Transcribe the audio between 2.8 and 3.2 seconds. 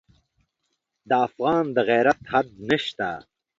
شته.